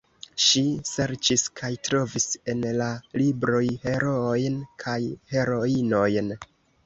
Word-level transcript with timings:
Ŝi 0.43 0.61
serĉis 0.91 1.41
kaj 1.59 1.69
trovis 1.87 2.25
en 2.53 2.63
la 2.79 2.87
libroj 3.23 3.61
heroojn 3.85 4.57
kaj 4.85 4.97
heroinojn. 5.35 6.35